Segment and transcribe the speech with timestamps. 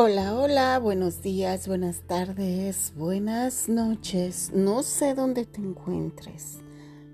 [0.00, 4.52] Hola, hola, buenos días, buenas tardes, buenas noches.
[4.54, 6.60] No sé dónde te encuentres,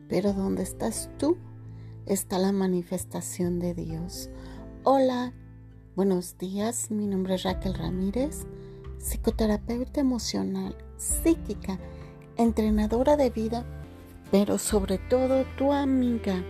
[0.07, 1.39] pero donde estás tú
[2.05, 4.29] está la manifestación de Dios.
[4.83, 5.33] Hola,
[5.97, 8.45] buenos días, mi nombre es Raquel Ramírez,
[8.99, 11.79] psicoterapeuta emocional, psíquica,
[12.37, 13.65] entrenadora de vida,
[14.31, 16.45] pero sobre todo tu amiga.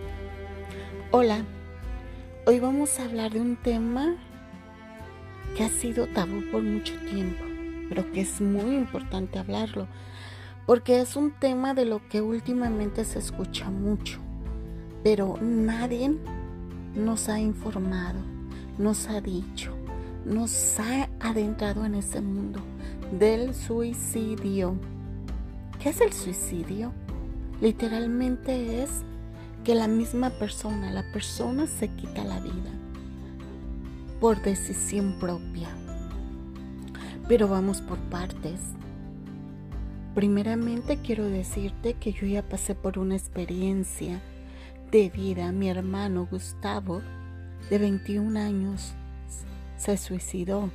[1.11, 1.45] Hola,
[2.45, 4.17] hoy vamos a hablar de un tema
[5.55, 7.43] que ha sido tabú por mucho tiempo,
[7.87, 9.87] pero que es muy importante hablarlo,
[10.65, 14.19] porque es un tema de lo que últimamente se escucha mucho,
[15.03, 16.13] pero nadie
[16.93, 18.19] nos ha informado,
[18.77, 19.71] nos ha dicho,
[20.25, 22.59] nos ha adentrado en ese mundo
[23.17, 24.75] del suicidio.
[25.79, 26.91] ¿Qué es el suicidio?
[27.61, 29.03] Literalmente es
[29.63, 32.84] que la misma persona, la persona se quita la vida
[34.19, 35.69] por decisión propia.
[37.27, 38.61] Pero vamos por partes.
[40.13, 44.21] Primeramente quiero decirte que yo ya pasé por una experiencia
[44.91, 45.51] de vida.
[45.51, 47.01] Mi hermano Gustavo,
[47.69, 48.93] de 21 años,
[49.77, 50.69] se suicidó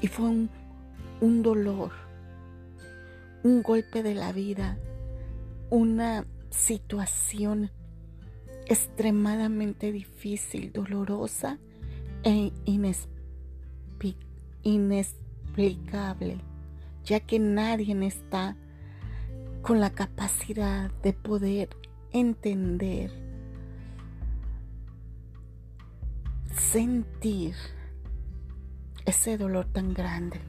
[0.00, 0.50] y fue un,
[1.20, 1.90] un dolor,
[3.42, 4.78] un golpe de la vida,
[5.70, 7.70] una situación
[8.66, 11.58] extremadamente difícil, dolorosa
[12.24, 12.52] e
[14.62, 16.40] inexplicable,
[17.04, 18.56] ya que nadie está
[19.62, 21.68] con la capacidad de poder
[22.12, 23.10] entender,
[26.56, 27.54] sentir
[29.04, 30.40] ese dolor tan grande.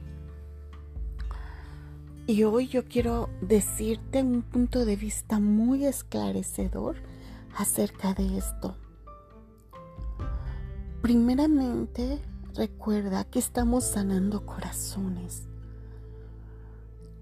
[2.26, 6.96] Y hoy yo quiero decirte un punto de vista muy esclarecedor
[7.56, 8.76] acerca de esto.
[11.02, 12.20] Primeramente,
[12.54, 15.44] recuerda que estamos sanando corazones.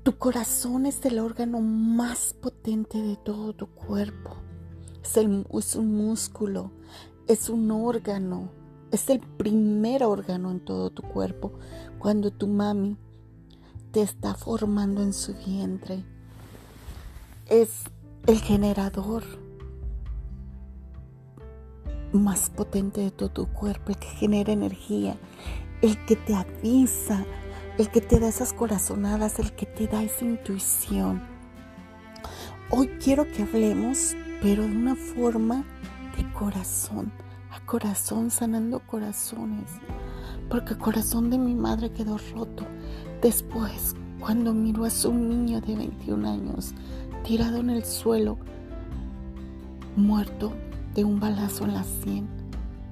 [0.02, 4.34] Tu corazón es el órgano más potente de todo tu cuerpo.
[5.04, 6.72] Es, es, un músculo,
[7.28, 8.50] es un órgano,
[8.90, 11.52] es el primer órgano en todo tu cuerpo.
[12.00, 12.96] Cuando tu mami
[13.92, 16.04] te está formando en su vientre,
[17.46, 17.84] es
[18.26, 19.22] el generador
[22.12, 25.16] más potente de todo tu cuerpo, el que genera energía,
[25.82, 27.24] el que te avisa,
[27.78, 31.22] el que te da esas corazonadas, el que te da esa intuición.
[32.70, 35.64] Hoy quiero que hablemos, pero de una forma
[36.16, 37.12] de corazón,
[37.50, 39.70] a corazón, sanando corazones,
[40.50, 42.66] porque el corazón de mi madre quedó roto.
[43.22, 46.74] Después, cuando miró a su niño de 21 años
[47.24, 48.38] tirado en el suelo,
[49.96, 50.52] muerto
[50.94, 52.28] de un balazo en la sien.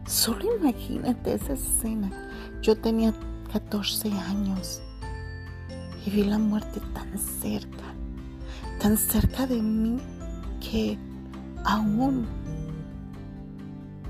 [0.07, 2.11] Solo imagínate esa escena.
[2.63, 3.13] Yo tenía
[3.53, 4.83] 14 años
[6.05, 7.85] y vi la muerte tan cerca,
[8.81, 9.99] tan cerca de mí
[10.61, 10.99] que
[11.65, 12.27] aún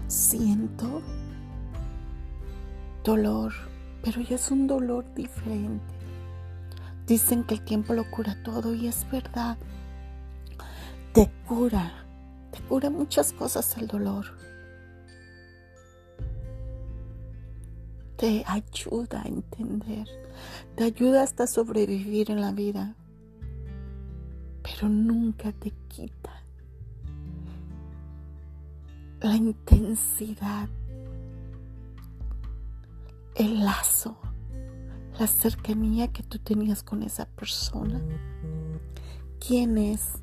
[0.09, 1.03] siento
[3.05, 3.53] dolor,
[4.03, 5.95] pero ya es un dolor diferente.
[7.07, 9.57] Dicen que el tiempo lo cura todo y es verdad.
[11.13, 12.06] Te cura
[12.51, 14.27] te cura muchas cosas el dolor.
[18.17, 20.09] Te ayuda a entender.
[20.75, 22.97] Te ayuda hasta sobrevivir en la vida.
[24.63, 26.37] Pero nunca te quita
[29.21, 30.69] la intensidad,
[33.35, 34.17] el lazo,
[35.19, 38.01] la cercanía que tú tenías con esa persona.
[39.41, 40.21] ¿Quién es?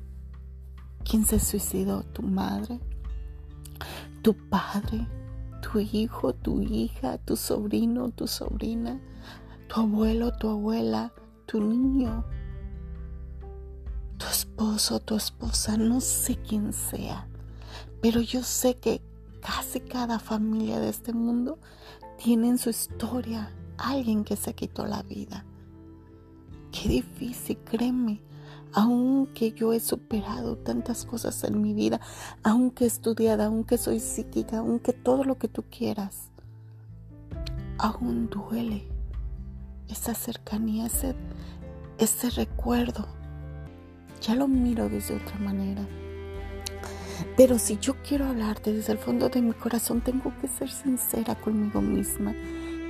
[1.04, 2.02] ¿Quién se suicidó?
[2.02, 2.80] ¿Tu madre?
[4.22, 5.06] ¿Tu padre?
[5.60, 6.32] ¿Tu hijo?
[6.32, 7.18] ¿Tu hija?
[7.18, 8.08] ¿Tu sobrino?
[8.08, 8.98] ¿Tu sobrina?
[9.68, 10.32] ¿Tu abuelo?
[10.32, 11.12] ¿Tu abuela?
[11.44, 12.24] ¿Tu niño?
[14.16, 14.98] ¿Tu esposo?
[15.00, 15.76] ¿Tu esposa?
[15.76, 17.28] No sé quién sea,
[18.00, 19.02] pero yo sé que
[19.42, 21.58] casi cada familia de este mundo
[22.16, 25.44] tiene en su historia alguien que se quitó la vida.
[26.72, 28.22] Qué difícil, créeme
[28.74, 32.00] aunque yo he superado tantas cosas en mi vida,
[32.42, 36.30] aunque he estudiado, aunque soy psíquica, aunque todo lo que tú quieras,
[37.78, 38.88] aún duele
[39.88, 41.14] esa cercanía, ese,
[41.98, 43.06] ese recuerdo.
[44.20, 45.86] Ya lo miro desde otra manera.
[47.36, 51.36] Pero si yo quiero hablarte desde el fondo de mi corazón, tengo que ser sincera
[51.36, 52.34] conmigo misma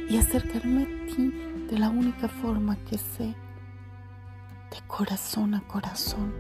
[0.09, 1.33] y acercarme a ti
[1.71, 3.35] de la única forma que sé
[4.75, 6.33] de corazón a corazón.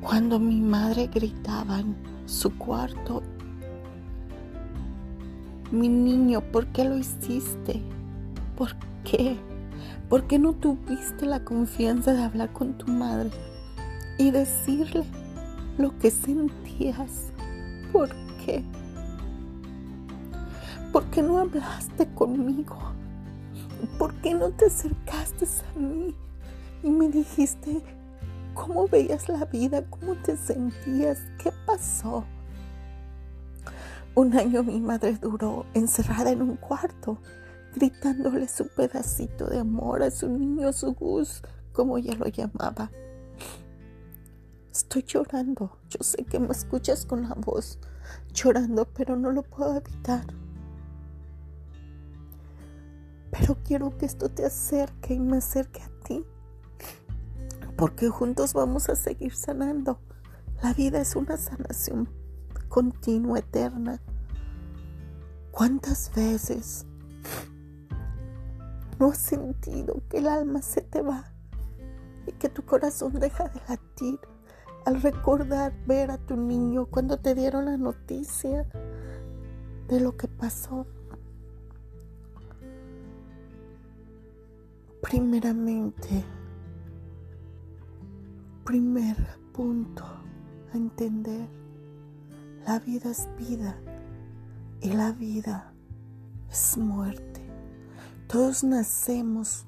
[0.00, 1.94] Cuando mi madre gritaba en
[2.24, 3.22] su cuarto
[5.72, 7.80] Mi niño, ¿por qué lo hiciste?
[8.56, 9.36] ¿Por qué?
[10.08, 13.30] ¿Por qué no tuviste la confianza de hablar con tu madre
[14.18, 15.04] y decirle
[15.78, 17.30] lo que sentías?
[17.92, 18.08] ¿Por
[18.44, 18.64] qué?
[20.92, 22.76] ¿Por qué no hablaste conmigo?
[23.98, 26.14] ¿Por qué no te acercaste a mí
[26.82, 27.82] y me dijiste
[28.54, 32.24] cómo veías la vida, cómo te sentías, qué pasó?
[34.14, 37.18] Un año mi madre duró encerrada en un cuarto,
[37.74, 41.42] gritándole su pedacito de amor a su niño, su Gus,
[41.72, 42.90] como ella lo llamaba.
[44.72, 47.78] Estoy llorando, yo sé que me escuchas con la voz,
[48.32, 50.26] llorando, pero no lo puedo evitar.
[53.30, 56.24] Pero quiero que esto te acerque y me acerque a ti,
[57.76, 60.00] porque juntos vamos a seguir sanando.
[60.62, 62.08] La vida es una sanación
[62.70, 64.00] continua, eterna.
[65.50, 66.86] ¿Cuántas veces
[68.98, 71.24] no has sentido que el alma se te va
[72.26, 74.20] y que tu corazón deja de latir
[74.86, 78.66] al recordar ver a tu niño cuando te dieron la noticia
[79.88, 80.86] de lo que pasó?
[85.02, 86.24] Primeramente,
[88.64, 89.16] primer
[89.52, 91.48] punto a entender
[92.66, 93.80] la vida es vida
[94.82, 95.72] y la vida
[96.50, 97.40] es muerte.
[98.28, 99.64] Todos nacemos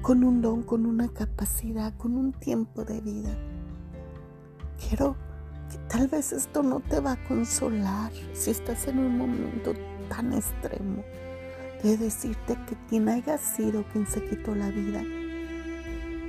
[0.00, 3.36] con un don, con una capacidad, con un tiempo de vida.
[4.88, 5.16] Quiero
[5.70, 9.74] que tal vez esto no te va a consolar si estás en un momento
[10.08, 11.04] tan extremo
[11.84, 15.04] de decirte que quien haya sido quien se quitó la vida,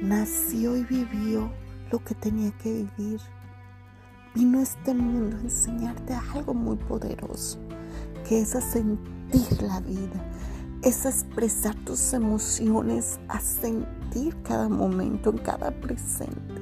[0.03, 1.51] nació y vivió
[1.91, 3.19] lo que tenía que vivir
[4.35, 7.57] Vino a este mundo a enseñarte algo muy poderoso,
[8.27, 10.29] que es a sentir la vida,
[10.83, 16.53] es a expresar tus emociones, a sentir cada momento, en cada presente,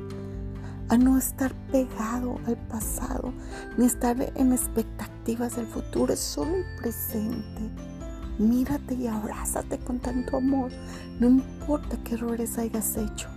[0.89, 3.33] a no estar pegado al pasado,
[3.75, 7.92] ni estar en expectativas del futuro, es solo el presente.
[8.37, 10.71] Mírate y abrázate con tanto amor,
[11.19, 13.29] no importa qué errores hayas hecho,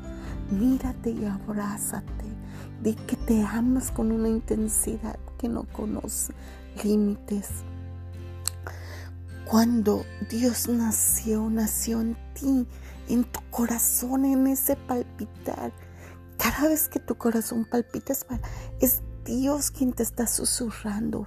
[0.51, 2.27] mírate y abrázate
[2.83, 6.33] Di que te amas con una intensidad que no conoce
[6.85, 7.49] límites.
[9.47, 12.67] Cuando Dios nació, nació en ti,
[13.09, 15.73] en tu corazón, en ese palpitar.
[16.37, 18.13] Cada vez que tu corazón palpita
[18.81, 21.27] es Dios quien te está susurrando.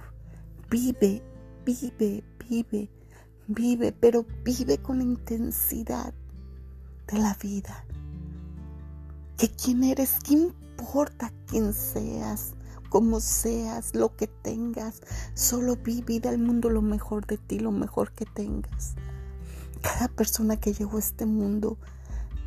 [0.70, 1.22] Vive,
[1.64, 2.90] vive, vive,
[3.50, 6.14] vive, pero vive con la intensidad
[7.08, 7.84] de la vida.
[9.36, 12.52] Que quién eres, quién importa quién seas,
[12.88, 15.00] cómo seas, lo que tengas,
[15.34, 18.94] solo vive al mundo lo mejor de ti, lo mejor que tengas.
[19.82, 21.76] Cada persona que llegó a este mundo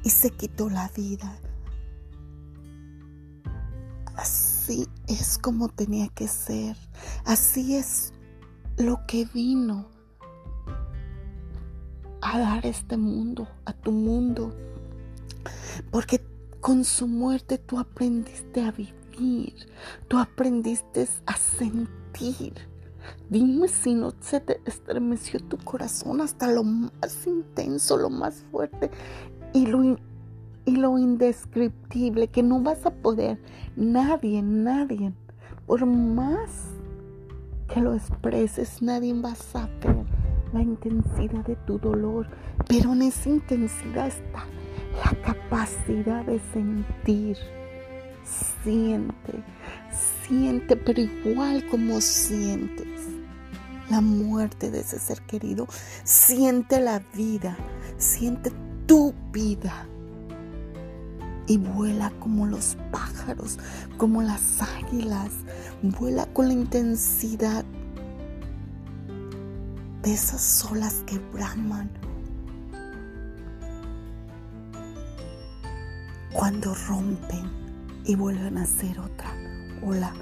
[0.03, 1.37] y se quitó la vida,
[4.15, 6.77] así es como tenía que ser,
[7.25, 8.13] así es
[8.77, 9.92] lo que vino
[12.23, 14.53] a dar este mundo, a tu mundo,
[15.91, 16.21] porque
[16.61, 19.53] con su muerte tú aprendiste a vivir,
[20.07, 22.53] tú aprendiste a sentir.
[23.29, 28.89] Dime si no se te estremeció tu corazón hasta lo más intenso, lo más fuerte
[29.51, 29.83] y lo,
[30.63, 33.37] y lo indescriptible que no vas a poder,
[33.75, 35.11] nadie, nadie,
[35.67, 36.49] por más
[37.67, 40.02] que lo expreses, nadie va a saber
[40.53, 42.27] la intensidad de tu dolor,
[42.67, 44.45] pero en esa intensidad está
[45.03, 47.37] la capacidad de sentir.
[48.63, 49.43] Siente,
[50.25, 52.87] siente, pero igual como sientes
[53.89, 55.67] la muerte de ese ser querido,
[56.03, 57.57] siente la vida,
[57.97, 58.51] siente
[58.85, 59.87] tu vida.
[61.45, 63.59] Y vuela como los pájaros,
[63.97, 65.31] como las águilas,
[65.81, 67.65] vuela con la intensidad
[70.03, 71.89] de esas olas que braman
[76.33, 77.49] cuando rompen
[78.03, 79.31] y vuelven a ser otra
[79.81, 80.13] ola.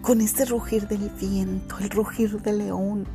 [0.00, 3.06] Con ese rugir del viento, el rugir del león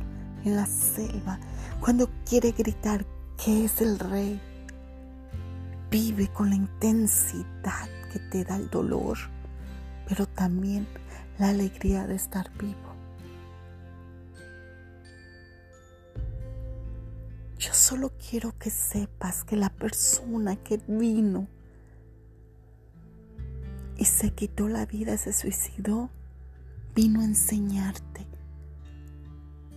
[0.46, 1.38] en la selva,
[1.78, 3.04] cuando quiere gritar
[3.36, 4.40] que es el rey,
[5.90, 9.18] vive con la intensidad que te da el dolor,
[10.08, 10.88] pero también
[11.38, 12.87] la alegría de estar vivo.
[17.58, 21.48] Yo solo quiero que sepas que la persona que vino
[23.96, 26.08] y se quitó la vida, se suicidó,
[26.94, 28.26] vino a enseñarte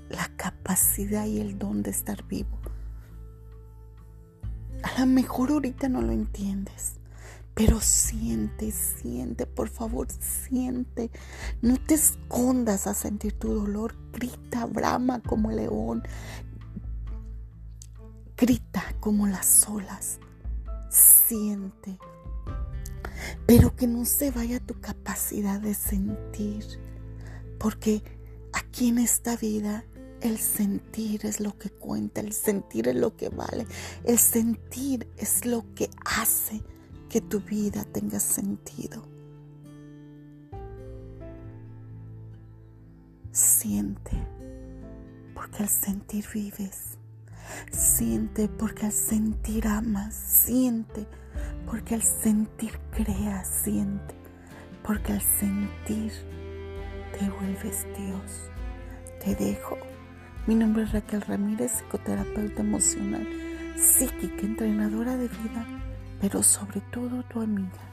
[0.10, 2.60] la capacidad y el don de estar vivo.
[4.84, 6.98] A lo mejor ahorita no lo entiendes,
[7.56, 11.10] pero siente, siente, por favor, siente.
[11.62, 13.96] No te escondas a sentir tu dolor.
[14.12, 16.04] Grita, brama como león.
[18.42, 20.18] Grita como las olas.
[20.90, 22.00] Siente.
[23.46, 26.66] Pero que no se vaya tu capacidad de sentir.
[27.60, 28.02] Porque
[28.52, 29.86] aquí en esta vida
[30.22, 33.68] el sentir es lo que cuenta, el sentir es lo que vale,
[34.06, 36.64] el sentir es lo que hace
[37.10, 39.08] que tu vida tenga sentido.
[43.32, 44.12] Siente,
[45.36, 46.98] porque al sentir vives.
[47.72, 50.14] Siente, porque al sentir amas.
[50.16, 51.08] Siente,
[51.66, 53.48] porque al sentir creas.
[53.64, 54.16] Siente,
[54.84, 56.12] porque al sentir
[57.18, 58.50] te vuelves Dios.
[59.24, 59.78] Te dejo.
[60.48, 63.28] Mi nombre es Raquel Ramírez, psicoterapeuta emocional,
[63.76, 65.82] psíquica, entrenadora de vida
[66.22, 67.91] pero sobre todo tu amiga.